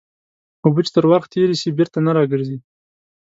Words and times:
اوبه 0.65 0.81
چې 0.85 0.91
تر 0.95 1.03
ورخ 1.09 1.25
تېري 1.33 1.55
سي 1.61 1.69
بېرته 1.77 1.97
نه 2.05 2.11
راګرځي. 2.17 2.57